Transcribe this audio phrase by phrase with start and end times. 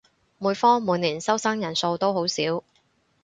[0.39, 2.63] 每科每年收生人數都好少